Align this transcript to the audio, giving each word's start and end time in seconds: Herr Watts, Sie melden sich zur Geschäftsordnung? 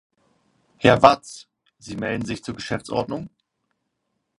Herr 0.77 0.99
Watts, 1.03 1.47
Sie 1.77 1.95
melden 1.95 2.25
sich 2.25 2.43
zur 2.43 2.55
Geschäftsordnung? 2.55 3.29